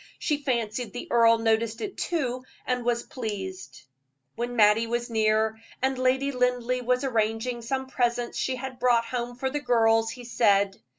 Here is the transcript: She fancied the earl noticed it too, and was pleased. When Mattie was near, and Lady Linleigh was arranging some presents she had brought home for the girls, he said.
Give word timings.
She 0.17 0.37
fancied 0.39 0.93
the 0.93 1.07
earl 1.11 1.37
noticed 1.37 1.79
it 1.79 1.95
too, 1.95 2.43
and 2.65 2.83
was 2.83 3.03
pleased. 3.03 3.83
When 4.35 4.55
Mattie 4.55 4.87
was 4.87 5.11
near, 5.11 5.59
and 5.79 5.95
Lady 5.99 6.31
Linleigh 6.31 6.81
was 6.83 7.03
arranging 7.03 7.61
some 7.61 7.85
presents 7.85 8.35
she 8.35 8.55
had 8.55 8.79
brought 8.79 9.05
home 9.05 9.35
for 9.35 9.51
the 9.51 9.59
girls, 9.59 10.09
he 10.09 10.23
said. 10.23 10.81